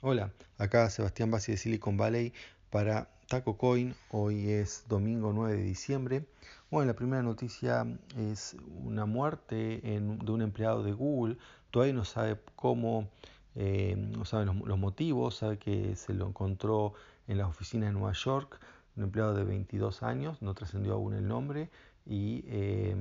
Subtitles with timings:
[0.00, 2.32] Hola, acá Sebastián Bassi de Silicon Valley
[2.70, 3.94] para Taco Coin.
[4.10, 6.26] Hoy es domingo 9 de diciembre.
[6.70, 7.86] Bueno, la primera noticia
[8.18, 11.38] es una muerte de un empleado de Google.
[11.70, 13.08] Todavía no sabe cómo,
[13.54, 16.92] eh, no sabe los, motivos, sabe que se lo encontró
[17.26, 18.60] en la oficina de Nueva York,
[18.96, 21.70] un empleado de 22 años, no trascendió aún el nombre
[22.04, 22.94] y eh,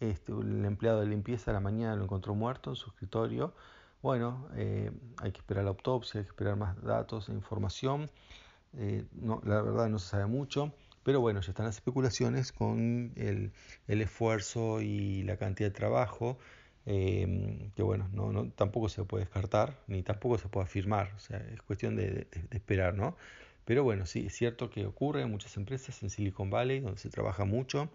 [0.00, 3.54] este, el empleado de limpieza a la mañana lo encontró muerto en su escritorio.
[4.02, 8.10] Bueno, eh, hay que esperar la autopsia, hay que esperar más datos e información.
[8.76, 9.04] Eh,
[9.44, 13.52] la verdad no se sabe mucho, pero bueno, ya están las especulaciones con el,
[13.88, 16.38] esfuerzo y la cantidad de trabajo,
[16.86, 21.38] eh, que bueno, no, tampoco se puede descartar, ni tampoco se puede afirmar, o sea,
[21.38, 23.16] es cuestión de esperar, ¿no?
[23.64, 27.10] Pero bueno, sí, es cierto que ocurre en muchas empresas en Silicon Valley, donde se
[27.10, 27.90] trabaja mucho,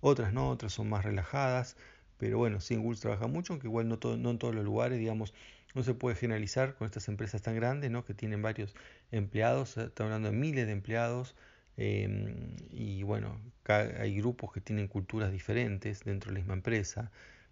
[0.00, 1.76] otras no, otras son más relajadas,
[2.18, 4.98] pero bueno, sí, Google trabaja mucho, aunque igual no, todo, no en todos los lugares,
[4.98, 5.34] digamos,
[5.74, 8.04] no se puede generalizar con estas empresas tan grandes, ¿no?
[8.04, 8.74] que tienen varios
[9.12, 11.36] empleados, eh, estamos hablando de miles de empleados,
[11.76, 17.10] em, y bueno, hay grupos que tienen culturas diferentes dentro de la misma empresa,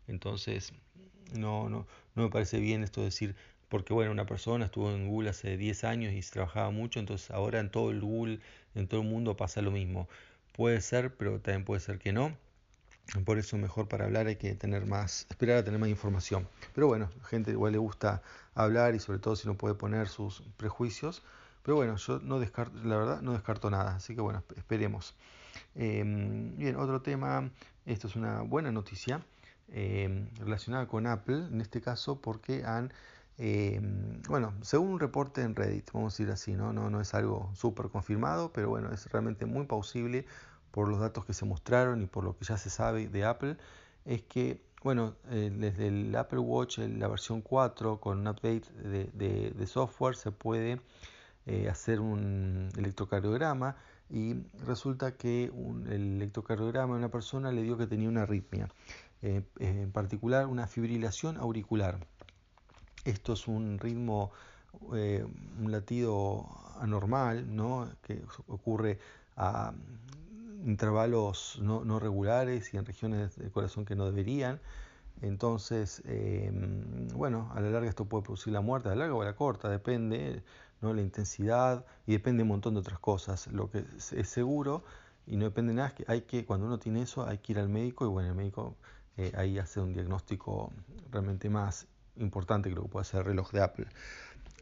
[0.09, 0.73] entonces
[1.35, 3.37] no, no, no me parece bien esto de decir,
[3.69, 7.31] porque bueno, una persona estuvo en Google hace 10 años y se trabajaba mucho, entonces
[7.31, 8.41] ahora en todo el Google,
[8.75, 10.09] en todo el mundo pasa lo mismo.
[10.53, 12.37] Puede ser, pero también puede ser que no.
[13.25, 16.49] Por eso mejor para hablar hay que tener más, esperar a tener más información.
[16.75, 18.23] Pero bueno, gente igual le gusta
[18.55, 21.23] hablar y sobre todo si no puede poner sus prejuicios.
[21.62, 25.15] Pero bueno, yo no descarto, la verdad no descarto nada, así que bueno, esperemos.
[25.75, 27.51] Em, bien, otro tema,
[27.87, 29.25] esto es una buena noticia
[29.69, 32.93] em, relacionada con Apple, en este caso porque han,
[33.39, 37.15] em, bueno, según un reporte en Reddit, vamos a decir así, no, no, no es
[37.15, 40.27] algo súper confirmado, pero bueno, es realmente muy plausible
[40.77, 43.57] por los datos que se mostraron y por lo que ya se sabe de Apple,
[44.05, 49.67] es que, bueno, eh, desde el Apple Watch, la versión 4, con un update de,
[49.67, 50.83] software, se puede
[51.47, 53.77] eh, hacer un electrocardiograma
[54.11, 54.35] y
[54.67, 55.45] resulta que
[55.87, 58.69] el electrocardiograma de una persona le dio que tenía una arritmia,
[59.23, 62.06] eh, en particular una fibrilación auricular.
[63.06, 64.31] Esto es un ritmo,
[64.83, 66.47] un latido
[66.79, 67.89] anormal, ¿no?
[68.03, 68.99] que ocurre
[69.37, 69.73] a
[70.66, 74.60] intervalos no, regulares y en regiones del corazón que no deberían.
[75.22, 79.22] Entonces, em, bueno, a la larga esto puede producir la muerte, a la larga o
[79.22, 80.43] a la corta, depende
[80.82, 80.93] ¿no?
[80.93, 83.47] la intensidad y depende un montón de otras cosas.
[83.49, 84.84] Lo que es seguro
[85.26, 87.53] y no depende de nada es que hay que, cuando uno tiene eso, hay que
[87.53, 88.76] ir al médico y bueno, el médico
[89.16, 90.72] eh, ahí hace un diagnóstico
[91.10, 93.87] realmente más importante que lo que puede hacer el reloj de Apple.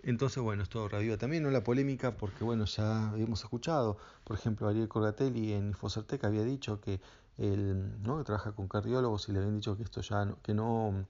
[0.07, 1.51] Entonces, bueno, esto reviva también ¿no?
[1.51, 6.79] la polémica porque, bueno, ya habíamos escuchado, por ejemplo, Ariel Corgatelli en Infocertec había dicho
[6.79, 7.01] que
[7.39, 8.19] él, ¿no?
[8.19, 11.07] que trabaja con cardiólogos y le habían dicho que esto ya no, que no,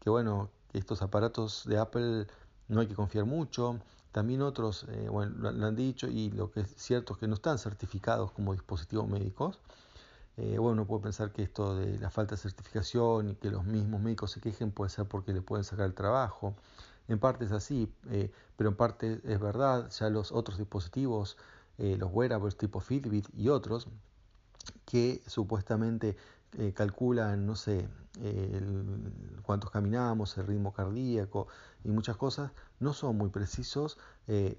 [0.00, 2.26] que bueno, que estos aparatos de Apple
[2.66, 3.78] no hay que confiar mucho.
[4.10, 7.34] También otros, eh, bueno, lo, han dicho y lo que es cierto es que no
[7.34, 9.60] están certificados como dispositivos médicos.
[10.38, 13.64] Eh, bueno, uno puede pensar que esto de la falta de certificación y que los
[13.64, 16.56] mismos médicos se quejen puede ser porque le pueden sacar el trabajo.
[17.08, 21.36] En parte es así, eh, pero en parte es verdad, ya los otros dispositivos,
[21.78, 23.86] eh, los wearables tipo Fitbit y otros,
[24.84, 26.16] que supuestamente
[26.58, 27.88] eh, calculan, no sé,
[29.42, 31.48] cuántos caminamos, el ritmo cardíaco
[31.84, 32.50] y muchas cosas,
[32.80, 33.98] no son muy precisos,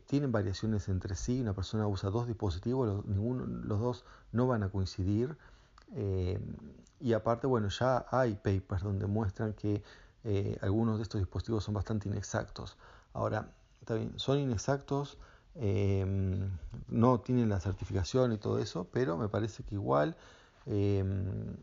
[0.06, 4.62] tienen variaciones entre sí, una persona usa dos dispositivos, los, ninguno, los dos no van
[4.62, 5.36] a coincidir.
[7.00, 9.82] y aparte, bueno, ya hay papers donde muestran que
[10.24, 12.78] eh, algunos de estos dispositivos son bastante inexactos.
[13.14, 13.52] Ahora,
[14.18, 15.18] son inexactos,
[15.56, 16.50] em,
[16.88, 20.16] no tienen la certificación y todo eso, pero me parece que igual
[20.66, 21.56] em,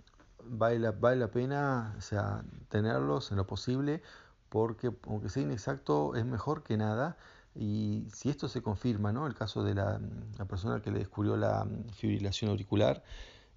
[0.45, 4.03] vale, la, vale la pena sea, tenerlos en lo posible,
[4.49, 7.17] porque aunque sea inexacto, es mejor que nada.
[7.55, 9.27] Y si esto se confirma, ¿no?
[9.27, 10.01] el caso de la,
[10.49, 13.03] persona que le descubrió la fibrilación auricular,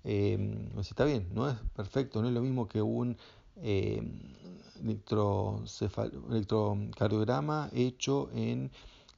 [0.04, 3.18] eh, pues está bien, no es perfecto, no es lo mismo que un
[4.84, 8.72] electrocardiograma hecho en,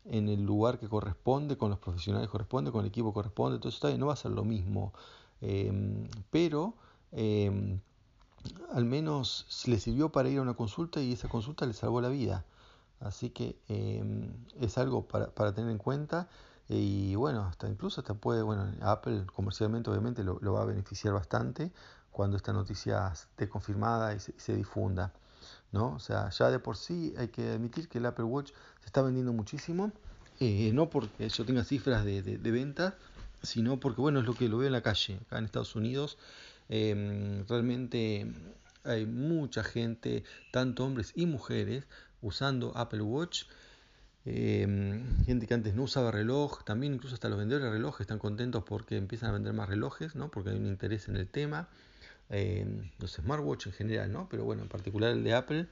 [0.06, 3.96] en, el lugar que corresponde, con los profesionales corresponde, con el equipo corresponde, entonces está
[3.98, 4.94] no va a ser lo mismo,
[5.42, 6.74] em, pero
[7.12, 7.80] em,
[8.74, 12.10] al menos le sirvió para ir a una consulta y esa consulta le salvó la
[12.10, 12.46] vida.
[13.00, 16.28] Así que em, es algo para, para, tener en cuenta
[16.68, 21.14] y bueno, hasta incluso hasta puede, bueno, Apple comercialmente obviamente lo, lo va a beneficiar
[21.14, 21.72] bastante
[22.12, 25.14] cuando esta noticia esté confirmada y se, difunda.
[25.72, 25.94] ¿No?
[25.94, 29.02] O sea, ya de por sí hay que admitir que el Apple Watch se está
[29.02, 29.92] vendiendo muchísimo,
[30.40, 32.96] eh, no porque yo tenga cifras de, de, venta,
[33.44, 36.18] sino porque bueno, es lo que lo veo en la calle, acá en Estados Unidos.
[36.70, 38.32] Em, realmente
[38.84, 41.86] hay mucha gente, tanto hombres y mujeres,
[42.22, 43.44] usando Apple Watch.
[44.26, 48.20] Em, gente que antes no usaba reloj, también incluso hasta los vendedores de relojes están
[48.20, 50.30] contentos porque empiezan a vender más relojes, ¿no?
[50.30, 51.68] porque hay un interés en el tema.
[52.30, 54.30] Em, los smartwatch en general, ¿no?
[54.30, 55.68] pero bueno, en particular el de Apple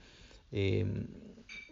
[0.51, 1.05] em,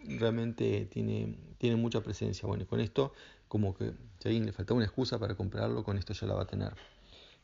[0.04, 2.46] realmente tiene, tiene mucha presencia.
[2.46, 3.12] Bueno, y con esto,
[3.48, 6.42] como que si alguien le faltaba una excusa para comprarlo, con esto ya la va
[6.42, 6.72] a tener.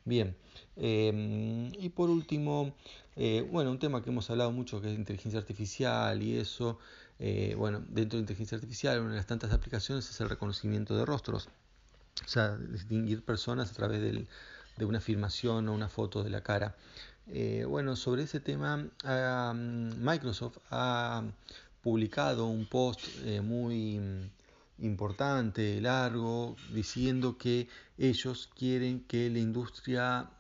[0.05, 0.37] Bien,
[0.77, 2.75] y por último,
[3.15, 6.79] eh, bueno, un tema que hemos hablado mucho que es inteligencia artificial y eso.
[7.21, 11.05] Eh, bueno, dentro de inteligencia artificial, una de las tantas aplicaciones es el reconocimiento de
[11.05, 11.49] rostros.
[12.25, 16.75] O sea, distinguir personas a través de una filmación o una foto de la cara.
[17.29, 21.23] Eh, bueno, sobre ese tema, mm, Microsoft ha
[21.83, 24.01] publicado un post eh, muy
[24.79, 30.31] importante, largo, diciendo que ellos quieren que la industria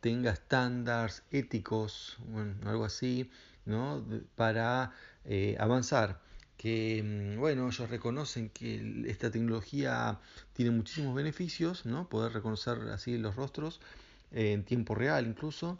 [0.00, 3.30] tenga estándares éticos, bueno, algo así,
[3.64, 4.04] ¿no?
[4.36, 4.92] para
[5.58, 6.20] avanzar
[6.56, 10.18] que mm, bueno, ellos reconocen que esta tecnología
[10.52, 12.08] tiene muchísimos beneficios, ¿no?
[12.08, 15.78] Poder reconocer así los rostros eh, en tiempo real incluso,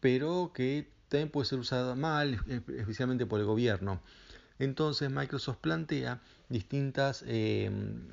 [0.00, 2.40] pero que también puede ser usada mal,
[2.76, 4.00] especialmente por el gobierno.
[4.58, 8.08] Entonces Microsoft plantea distintas, em,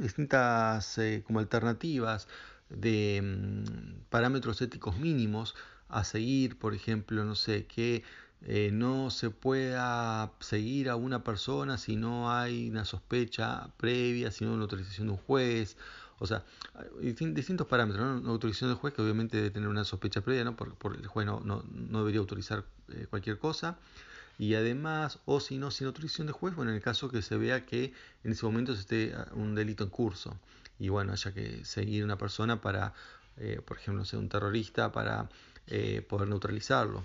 [0.00, 2.28] distintas eh, como alternativas
[2.70, 5.54] de mm, parámetros éticos mínimos
[5.88, 8.02] a seguir, por ejemplo, no sé, que
[8.42, 14.44] eh, no se pueda seguir a una persona si no hay una sospecha previa, si
[14.44, 15.76] no hay una autorización de un juez.
[16.18, 16.44] O sea,
[17.00, 18.20] distintos parámetros, ¿no?
[18.20, 20.56] Una autorización del juez que obviamente debe tener una sospecha previa, ¿no?
[20.56, 21.62] Porque el juez no, no,
[21.98, 23.78] debería autorizar eh, cualquier cosa.
[24.38, 27.36] Y además, o si no, sin autorización de juez, bueno, en el caso que se
[27.36, 27.92] vea que
[28.24, 30.38] en ese momento se esté ah, un delito en curso.
[30.78, 32.94] Y bueno, haya que seguir una persona para,
[33.36, 35.28] eh, por ejemplo, ser un terrorista, para
[36.08, 37.04] poder neutralizarlo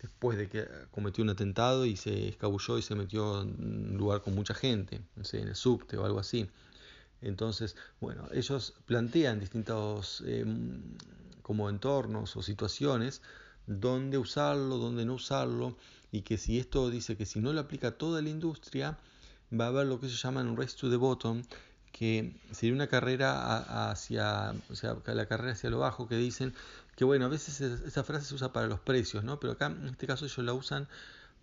[0.00, 4.22] después de que cometió un atentado y se escabulló y se metió en un lugar
[4.22, 6.48] con mucha gente, no sé, en el subte o algo así.
[7.22, 10.82] Entonces, bueno, ellos plantean distintos em,
[11.42, 13.22] como entornos o situaciones
[13.66, 15.76] donde usarlo, donde no usarlo,
[16.12, 18.98] y que si esto dice que si no lo aplica toda la industria,
[19.52, 21.42] va a haber lo que se llama un race to the bottom,
[21.92, 26.54] que sería una carrera hacia, o sea, la carrera hacia lo bajo, que dicen
[26.96, 29.40] que bueno, a veces esa frase se usa para los precios, ¿no?
[29.40, 30.88] Pero acá en este caso ellos la usan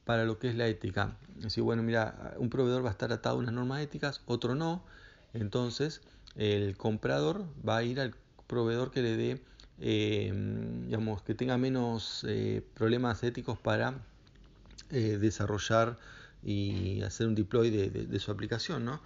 [0.05, 1.17] para lo que es la ética.
[1.37, 4.55] Es decir, bueno, mira, un proveedor va a estar atado a unas normas éticas, otro
[4.55, 4.83] no.
[5.39, 6.01] Entonces,
[6.35, 8.15] el comprador va a ir al
[8.47, 9.41] proveedor que le dé,
[9.79, 10.31] eh,
[10.85, 13.93] digamos, que tenga menos eh, problemas éticos para
[14.89, 15.97] eh, desarrollar
[16.43, 19.01] y hacer un deploy de, de su aplicación, ¿no?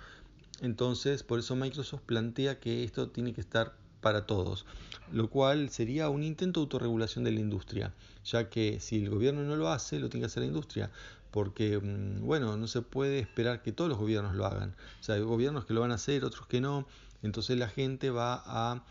[0.61, 4.65] Entonces, por eso Microsoft plantea que esto tiene que estar para todos,
[5.11, 7.93] lo cual sería un intento de autorregulación de la industria,
[8.25, 10.91] ya que si el gobierno no lo hace, lo tiene que hacer la industria,
[11.31, 14.75] porque, mm, bueno, no se puede esperar que todos los gobiernos lo hagan.
[14.99, 16.85] O sea, hay gobiernos que lo van a hacer, otros que no,
[17.23, 18.83] entonces la gente va a,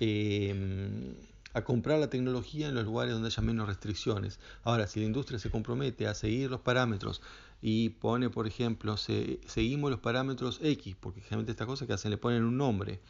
[0.00, 1.14] em,
[1.54, 4.40] a comprar la tecnología en los lugares donde haya menos restricciones.
[4.64, 7.22] Ahora, si la industria se compromete a seguir los parámetros
[7.62, 12.18] y pone, por ejemplo, seguimos los parámetros X, porque generalmente esta cosa que hacen le
[12.18, 13.00] ponen un nombre.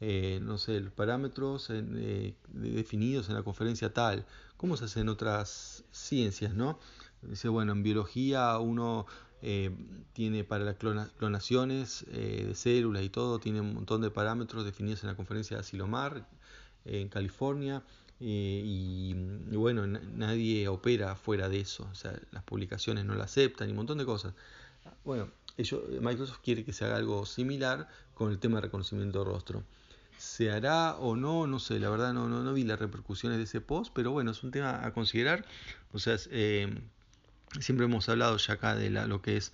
[0.00, 4.26] Eh, no sé, los parámetros eh, definidos en la conferencia tal,
[4.56, 6.78] ¿cómo se hace en otras ciencias, no?
[7.22, 9.06] Dice, bueno, en biología uno
[9.40, 9.70] eh,
[10.12, 15.08] tiene para las clonaciones de células y todo, tiene un montón de parámetros definidos en
[15.08, 16.28] la conferencia de Asilomar
[16.84, 17.82] en California.
[18.20, 19.14] Y,
[19.50, 23.72] y, bueno, nadie opera fuera de eso, o sea, las publicaciones no la aceptan y
[23.72, 24.34] un montón de cosas.
[25.04, 29.24] Bueno, ellos, Microsoft quiere que se haga algo similar con el tema de reconocimiento de
[29.24, 29.64] rostro.
[30.34, 31.46] ¿Se hará o no?
[31.46, 34.32] No sé, la verdad no, no, no vi las repercusiones de ese post, pero bueno,
[34.32, 35.44] es un tema a considerar.
[35.92, 36.76] O sea, eh,
[37.60, 39.52] siempre hemos hablado ya acá de lo que es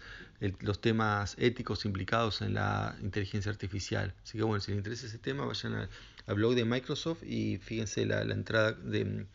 [0.60, 4.14] los temas éticos implicados en la inteligencia artificial.
[4.22, 5.86] Así que bueno, si les interesa ese tema, vayan
[6.26, 9.26] al, blog de Microsoft y fíjense la, entrada de,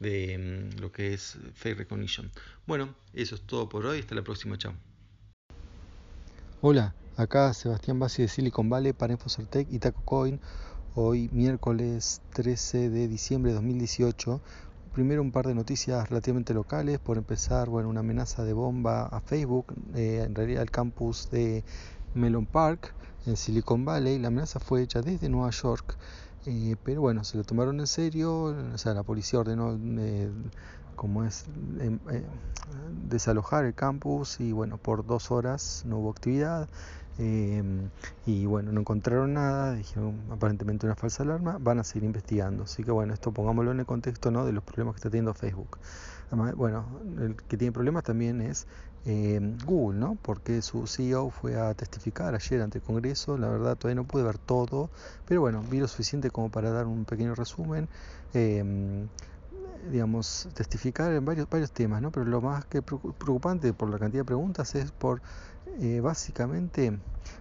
[0.00, 2.30] de mm, lo que es Face Recognition.
[2.66, 3.98] Bueno, eso es todo por hoy.
[3.98, 4.56] Hasta la próxima.
[4.56, 4.72] Chao.
[6.62, 10.40] Hola, acá Sebastián Bassi de Silicon Valley para Infocertec y Taco Coin
[10.96, 14.40] hoy miércoles 13 de diciembre de 2018.
[14.92, 16.98] Primero un par de noticias relativamente locales.
[17.00, 21.64] Por empezar, bueno, una amenaza de bomba a Facebook, eh, en realidad el campus de
[22.14, 22.94] Melon Park
[23.26, 24.18] en Silicon Valley.
[24.18, 25.96] La amenaza fue hecha desde Nueva York,
[26.46, 28.54] eh, pero bueno, se lo tomaron en serio.
[28.72, 30.30] O sea, la policía ordenó eh,
[30.94, 31.44] como es
[31.80, 32.24] em, eh,
[33.08, 36.68] desalojar el campus y bueno, por dos horas no hubo actividad.
[37.18, 37.90] Em,
[38.26, 42.64] y bueno, no encontraron nada, dijeron aparentemente una falsa alarma, van a seguir investigando.
[42.64, 44.44] Así que bueno, esto pongámoslo en el contexto ¿no?
[44.44, 45.78] de los problemas que está teniendo Facebook.
[46.28, 46.84] Además, bueno,
[47.20, 48.66] el que tiene problemas también es
[49.04, 50.18] em, Google, ¿no?
[50.22, 54.22] Porque su CEO fue a testificar ayer ante el Congreso, la verdad todavía no pude
[54.24, 54.90] ver todo,
[55.26, 57.88] pero bueno, vi lo suficiente como para dar un pequeño resumen.
[58.32, 59.06] Eh,
[59.90, 62.10] digamos, testificar en varios, varios temas, ¿no?
[62.10, 65.20] Pero lo más que preocupante por la cantidad de preguntas es por,
[65.80, 66.98] eh, básicamente,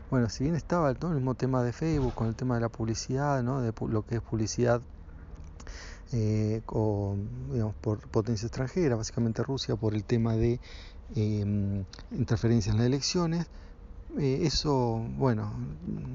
[0.10, 3.44] bueno, si bien estaba el mismo tema de Facebook, con el tema de la publicidad,
[3.44, 3.62] ¿no?
[3.62, 4.82] De lo que es publicidad
[6.14, 6.62] eh,
[7.52, 10.60] digamos, por potencia extranjera, básicamente Rusia, por el tema de
[11.16, 13.48] eh, interferencias en las elecciones,
[14.20, 15.54] eh, eso, bueno,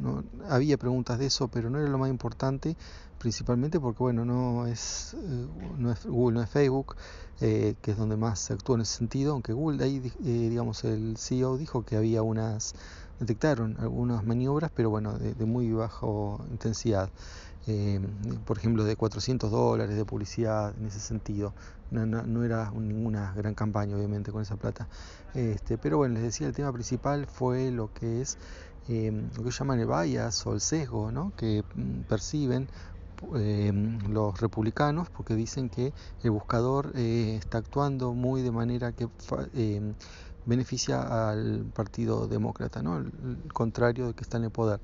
[0.01, 2.77] no, había preguntas de eso, pero no era lo más importante,
[3.19, 6.97] principalmente porque, bueno, no es, eh, no es Google, no es Facebook,
[7.41, 11.17] eh, que es donde más se actúa en ese sentido, aunque Google, ahí, digamos, el
[11.17, 12.75] CEO dijo que había unas,
[13.19, 16.07] detectaron algunas maniobras, pero bueno, de, de muy baja
[16.51, 17.11] intensidad.
[17.67, 18.01] Eh,
[18.47, 21.53] por ejemplo, de 400 dólares de publicidad en ese sentido.
[21.91, 24.89] No, no, era ninguna gran campaña, obviamente, con esa plata.
[25.35, 28.39] Este, pero bueno, les decía, el tema principal fue lo que es
[28.89, 31.35] eh, lo que llaman el bias o el sesgo ¿no?
[31.37, 32.69] que mm, perciben
[33.37, 33.71] eh,
[34.09, 39.09] los republicanos porque dicen que el buscador está actuando muy de manera que
[40.47, 42.99] beneficia al Partido Demócrata, ¿no?
[42.99, 43.13] el
[43.53, 44.81] contrario de que está en el poder.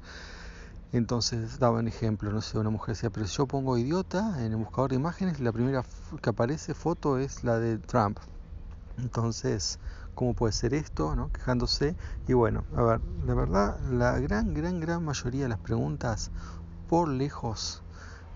[0.95, 4.57] Entonces daban ejemplo, no sé, una mujer decía, pero si yo pongo idiota en el
[4.57, 5.85] buscador de imágenes, la primera
[6.23, 8.21] que aparece foto es la de Trump.
[8.99, 9.81] Entonces,
[10.15, 11.17] ¿cómo puede ser esto?
[11.17, 11.33] ¿no?
[11.33, 11.97] Quejándose.
[12.29, 16.31] Y bueno, a ver, la verdad, la gran, gran, gran mayoría de las preguntas,
[16.89, 17.83] por lejos,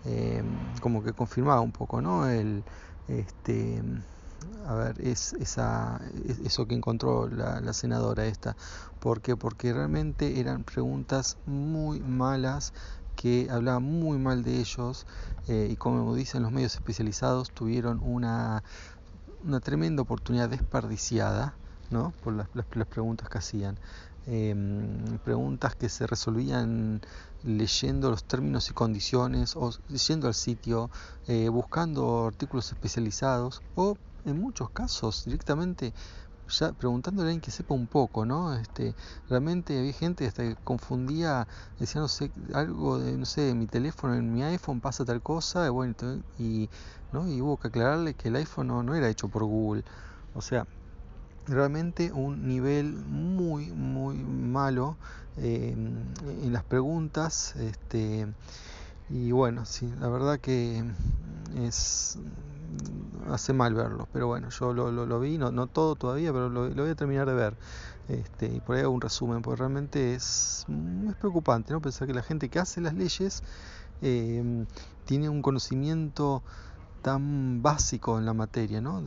[0.04, 0.42] eh,
[0.80, 2.28] como que confirmaba un poco, ¿no?
[2.28, 2.64] El,
[3.06, 3.80] este,
[4.68, 5.98] a ver, es esa,
[6.44, 8.54] eso que encontró la, senadora esta.
[9.00, 9.34] ¿Por qué?
[9.34, 12.74] Porque realmente eran preguntas muy malas
[13.16, 15.06] que hablaban muy mal de ellos
[15.48, 18.62] eh, y como dicen los medios especializados tuvieron una,
[19.42, 21.54] una tremenda oportunidad desperdiciada
[21.90, 22.12] ¿no?
[22.22, 22.48] por las,
[22.86, 23.78] preguntas que hacían.
[24.26, 27.00] Em, preguntas que se resolvían
[27.42, 30.90] leyendo los términos y condiciones o yendo al sitio,
[31.26, 33.96] eh, buscando artículos especializados o
[34.30, 35.92] en muchos casos directamente
[36.48, 38.54] ya preguntándole a alguien que sepa un poco, ¿no?
[38.54, 38.94] Este,
[39.28, 41.46] realmente había gente hasta que confundía,
[41.78, 45.66] decía, no sé, algo de, no sé, mi teléfono, en mi iPhone pasa tal cosa,
[45.66, 45.94] y bueno,
[46.38, 46.70] y,
[47.12, 47.28] ¿no?
[47.28, 49.84] y hubo que aclararle que el iPhone no, era hecho por Google.
[50.34, 50.66] O sea,
[51.46, 54.98] realmente un nivel muy, muy malo
[55.36, 58.26] eh, en las preguntas, este,
[59.10, 60.84] y bueno, sí, la verdad que
[61.56, 62.18] es
[63.30, 66.70] hace mal verlo, pero bueno, yo lo, lo, vi, no, no, todo todavía, pero lo,
[66.70, 67.56] voy a terminar de ver.
[68.08, 70.66] Este, y por ahí hago un resumen, porque realmente es,
[71.08, 71.80] es preocupante, ¿no?
[71.80, 73.42] Pensar que la gente que hace las leyes
[74.00, 74.66] eh,
[75.04, 76.42] tiene un conocimiento
[77.02, 79.02] tan básico en la materia, ¿no?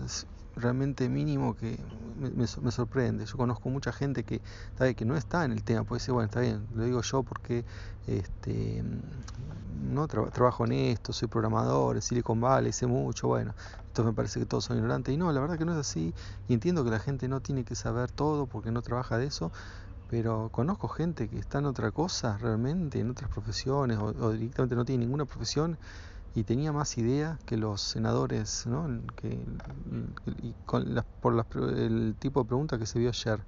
[0.56, 1.78] Realmente mínimo que
[2.18, 3.26] me, sorprende.
[3.26, 4.42] Yo conozco mucha gente que,
[4.96, 7.66] que no está en el tema, puede ser, bueno, está bien, lo digo yo porque
[8.08, 8.84] este,
[9.82, 13.54] no trabajo en esto, soy programador, en Silicon Valley, sé mucho, bueno,
[13.88, 15.14] esto me parece que todos son ignorantes.
[15.14, 16.14] Y no, la verdad que no es así,
[16.48, 19.52] y entiendo que la gente no tiene que saber todo porque no trabaja de eso,
[20.10, 24.76] pero conozco gente que está en otra cosa realmente, en otras profesiones, o, o directamente
[24.76, 25.78] no tiene ninguna profesión
[26.34, 28.88] y tenía más idea que los senadores, ¿no?
[29.18, 29.38] que,
[30.42, 31.46] y con por
[31.78, 33.44] el tipo de pregunta que se vio ayer.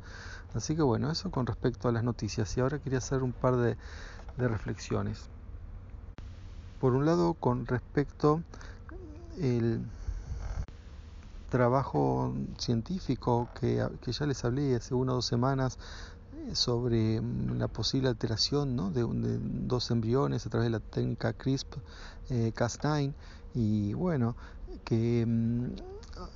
[0.53, 2.55] Así que bueno, eso con respecto a las noticias.
[2.57, 3.77] Y ahora quería hacer un par de,
[4.37, 5.29] de reflexiones.
[6.79, 8.43] Por un lado, con respecto
[9.39, 9.81] el
[11.49, 15.77] trabajo científico que, que ya les hablé hace una o dos semanas
[16.53, 18.91] sobre mm, la posible alteración ¿no?
[18.91, 23.13] de, dos embriones a través de la técnica CRISP-Cas9 eh,
[23.55, 24.35] y bueno,
[24.83, 25.67] que mm,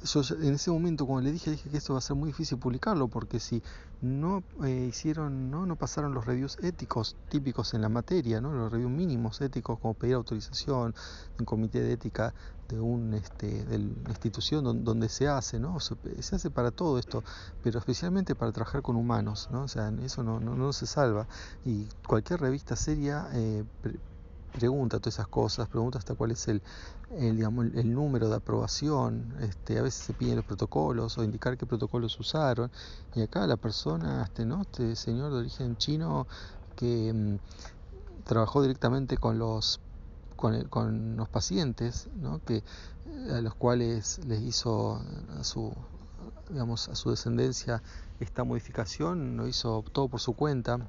[0.04, 2.58] yo en ese momento cuando le dije, dije que esto va a ser muy difícil
[2.58, 3.62] publicarlo porque si
[4.02, 5.66] no eh, hicieron, ¿no?
[5.66, 8.52] no pasaron los reviews éticos típicos en la materia, ¿no?
[8.54, 10.96] los reviews mínimos éticos como pedir autorización,
[11.40, 12.34] un comité de ética
[12.68, 13.78] de una este, de
[14.10, 15.80] institución donde, se hace, ¿no?
[15.80, 15.96] Se,
[16.36, 17.24] hace para todo esto,
[17.64, 19.64] pero especialmente para trabajar con humanos, ¿no?
[19.64, 21.28] O sea, eso no, no, no se salva.
[21.64, 23.64] Y cualquier revista seria eh,
[24.58, 26.62] pregunta todas esas cosas, pregunta hasta cuál es el,
[27.12, 31.58] el, digamos, el, número de aprobación, este, a veces se piden los protocolos o indicar
[31.58, 32.72] qué protocolos usaron,
[33.16, 34.62] y acá la persona, este, ¿no?
[34.62, 36.26] este señor de origen chino
[36.76, 39.80] que mm, trabajó directamente con los
[40.36, 42.40] con, con los pacientes, ¿no?
[42.46, 42.64] que,
[43.32, 45.02] a los cuales les hizo
[45.40, 45.74] a su,
[46.50, 47.82] digamos, a su descendencia
[48.20, 50.80] esta modificación, lo hizo todo por su cuenta,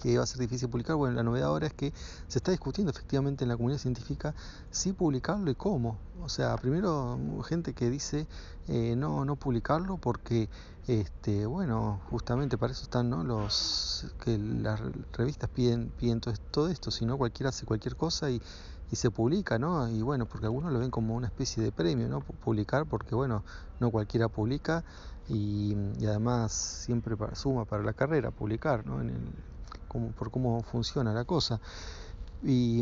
[0.00, 0.96] que iba a ser difícil publicar.
[0.96, 1.92] Bueno, la novedad ahora es que
[2.28, 4.34] se está discutiendo efectivamente en la comunidad científica
[4.70, 5.98] si publicarlo y cómo.
[6.22, 8.26] O sea, primero gente que dice
[8.68, 10.48] eh, no, no publicarlo porque,
[10.86, 13.24] este, bueno, justamente para eso están ¿no?
[13.24, 14.80] los que las
[15.12, 18.40] revistas piden, piden todo esto, si no cualquiera hace cualquier cosa y,
[18.92, 19.88] y se publica, ¿no?
[19.88, 22.20] Y bueno, porque algunos lo ven como una especie de premio, ¿no?
[22.20, 23.42] Publicar, porque bueno,
[23.80, 24.84] no cualquiera publica
[25.28, 25.74] y,
[26.06, 29.00] además siempre suma para la carrera publicar, ¿no?
[29.00, 29.32] En el,
[29.92, 31.60] por cómo funciona la cosa.
[32.42, 32.80] Y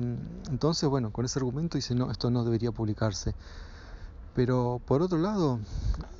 [0.50, 3.34] entonces, bueno, con ese argumento dice, no, esto no debería publicarse.
[4.34, 5.58] Pero por otro lado,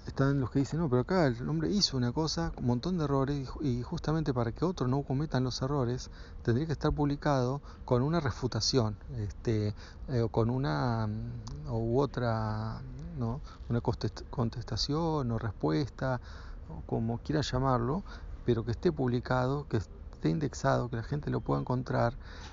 [0.07, 3.05] están los que dicen, no, pero acá el hombre hizo una cosa, un montón de
[3.05, 6.11] errores, y justamente para que otros no cometan los errores,
[6.43, 9.75] tendría que estar publicado con una refutación, este,
[10.09, 11.09] eh, con una
[11.71, 12.83] u otra,
[13.17, 13.41] ¿no?
[13.69, 16.21] una contestación o respuesta,
[16.87, 18.03] como quiera llamarlo,
[18.45, 19.81] pero que esté publicado, que
[20.21, 22.13] esté indexado, que la gente lo pueda encontrar,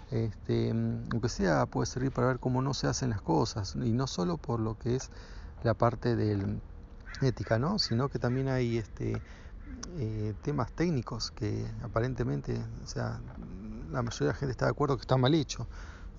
[0.10, 4.08] este, aunque sea puede servir para ver cómo no se hacen las cosas, y no
[4.08, 5.12] solo por lo que es
[5.64, 6.60] la parte de
[7.22, 7.78] ética, ¿no?
[7.78, 9.22] sino que también hay este,
[9.98, 13.20] eh, temas técnicos que aparentemente, o sea,
[13.92, 15.68] la mayoría de la gente está de acuerdo que está mal hecho.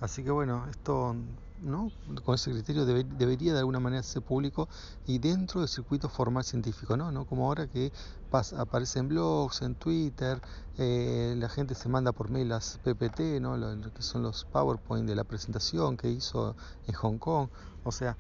[0.01, 1.17] Así que bueno, esto
[1.61, 1.91] ¿no?
[2.25, 4.69] con ese criterio debería de alguna manera ser público
[5.07, 7.11] y dentro del circuito formal científico, ¿no?
[7.11, 7.25] ¿no?
[7.25, 7.93] Como ahora que
[8.31, 10.41] pasa, aparece en blogs, en Twitter,
[10.77, 13.57] eh, la gente se manda por mail las PPT, ¿no?
[13.57, 17.49] Lo, que son los PowerPoint de la presentación que hizo en Hong Kong.
[17.83, 18.17] O sea,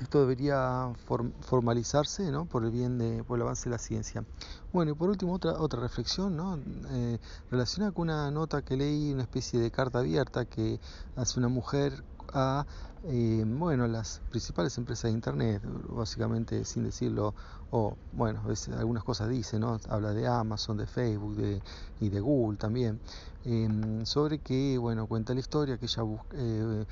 [0.00, 0.92] esto debería
[1.40, 2.46] formalizarse ¿no?
[2.46, 4.24] por el bien de por el avance de la ciencia.
[4.72, 6.58] Bueno, y por último otra otra reflexión ¿no?
[6.90, 7.18] Eh,
[7.50, 10.80] relacionada con una nota que leí, una especie de carta abierta que
[11.16, 12.66] hace una mujer a
[13.04, 17.34] eh, bueno, las principales empresas de Internet, básicamente sin decirlo,
[17.70, 18.42] o bueno,
[18.76, 19.78] algunas cosas dice, ¿no?
[19.88, 21.62] habla de Amazon, de Facebook de,
[22.00, 23.00] y de Google también,
[23.44, 26.02] em, sobre que, bueno, cuenta la historia que ella
[26.32, 26.84] eh,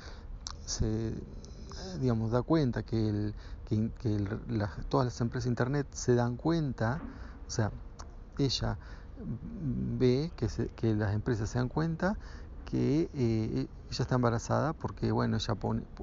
[0.65, 1.13] se,
[1.99, 3.89] digamos, da cuenta que, el, que,
[4.89, 7.01] todas las empresas de Internet se dan cuenta,
[7.47, 7.71] o sea,
[8.37, 8.77] ella
[9.97, 12.17] ve que, que las empresas se dan cuenta
[12.69, 15.55] que eh, ella está embarazada porque bueno ella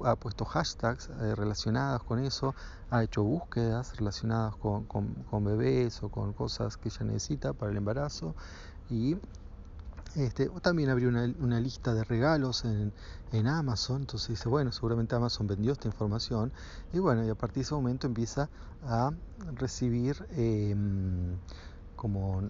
[0.05, 2.55] ha puesto hashtags eh, relacionados con eso
[2.89, 7.77] ha hecho búsquedas relacionadas con, con, bebés o con cosas que ella necesita para el
[7.77, 8.33] embarazo
[8.89, 9.15] y
[10.15, 12.93] este, también abrió una, lista de regalos en,
[13.33, 16.53] en, Amazon, entonces dice, bueno, seguramente Amazon vendió esta información
[16.93, 18.49] y bueno, y a partir de ese momento empieza
[18.83, 19.11] a
[19.55, 21.37] recibir em,
[22.05, 22.43] como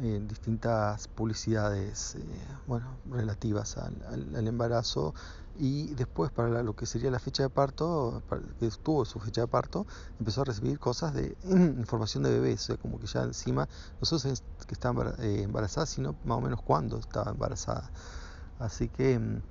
[0.00, 2.24] eh, distintas publicidades eh,
[2.66, 5.12] bueno, relativas al, embarazo
[5.58, 8.22] y después para lo que sería la fecha de parto,
[8.58, 9.86] que estuvo su fecha de parto,
[10.18, 13.68] empezó a recibir cosas de información de bebés, como que ya encima,
[14.00, 17.90] nosotros que está eh, embarazada, sino más o menos cuándo estaba embarazada.
[18.58, 19.42] Así que, mm,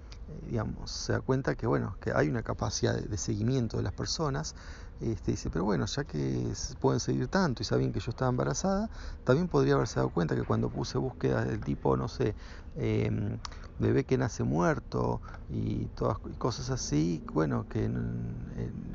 [0.43, 4.55] digamos, se da cuenta que, bueno, que hay una capacidad de seguimiento de las personas
[5.01, 8.87] este, dice, pero bueno, ya que pueden seguir tanto y saben que yo estaba embarazada,
[9.23, 12.35] también podría haberse dado cuenta que cuando puse búsquedas del tipo, no sé,
[12.75, 13.39] em,
[13.79, 17.89] bebé que nace muerto y todas cosas así, bueno, que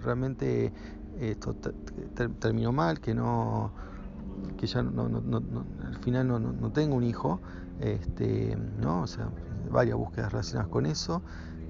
[0.01, 0.73] realmente
[1.19, 1.57] esto
[2.39, 3.73] terminó mal, que no
[4.57, 5.07] que ya no,
[5.85, 7.41] al final no, no, tengo un hijo,
[7.81, 9.03] este, ¿no?
[9.03, 9.29] O sea,
[9.71, 11.23] varias búsquedas relacionadas con eso,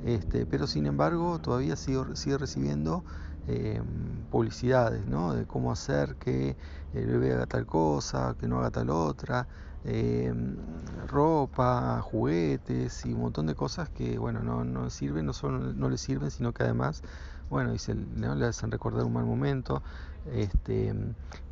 [0.03, 3.05] este, pero sin embargo todavía sigo, sigue recibiendo
[3.47, 3.83] eh,
[4.31, 5.33] publicidades, ¿no?
[5.35, 6.57] De cómo hacer que
[6.93, 9.49] el bebé haga tal cosa, que no haga tal otra,
[9.85, 10.33] eh,
[11.07, 15.89] ropa, juguetes y un montón de cosas que, bueno, no, no sirven, no solo no
[15.89, 17.03] les sirven, sino que además,
[17.51, 18.35] bueno, dice, ¿no?
[18.35, 19.83] le hacen recordar un mal momento,
[20.33, 20.93] este,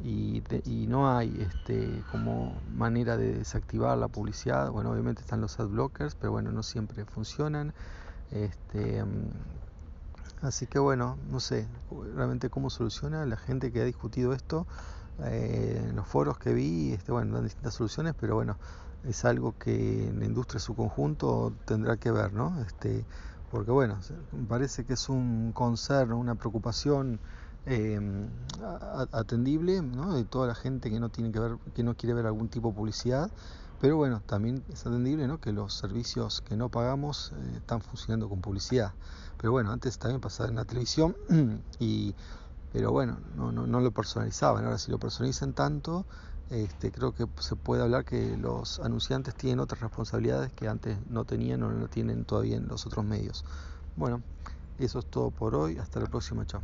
[0.02, 4.70] y, y, no hay este, como manera de desactivar la publicidad.
[4.70, 7.72] Bueno, obviamente están los ad blockers, pero bueno, no siempre funcionan.
[8.32, 9.04] Este,
[10.44, 11.66] Así que bueno, no sé
[12.14, 14.66] realmente cómo soluciona la gente que ha discutido esto.
[15.24, 18.58] Eh, en los foros que vi, este, bueno, dan distintas soluciones, pero bueno,
[19.04, 22.60] es algo que la industria en su conjunto tendrá que ver, ¿no?
[22.60, 23.06] Este,
[23.54, 24.00] porque bueno,
[24.48, 27.20] parece que es un concern, una preocupación
[27.66, 28.00] eh,
[29.12, 30.12] atendible, ¿no?
[30.12, 32.70] De toda la gente que no tiene que ver, que no quiere ver algún tipo
[32.70, 33.30] de publicidad.
[33.80, 35.40] Pero bueno, también es atendible ¿no?
[35.40, 38.92] que los servicios que no pagamos eh, están funcionando con publicidad.
[39.36, 41.14] Pero bueno, antes también pasaba en la televisión,
[41.78, 42.12] y,
[42.72, 44.64] pero bueno, no, no, no lo personalizaban.
[44.64, 46.06] Ahora si lo personalizan tanto,
[46.50, 51.24] este, creo que se puede hablar que los anunciantes tienen otras responsabilidades que antes no
[51.24, 53.44] tenían o no tienen todavía en los otros medios.
[53.96, 54.22] Bueno,
[54.78, 55.78] eso es todo por hoy.
[55.78, 56.46] Hasta la próxima.
[56.46, 56.62] Chao.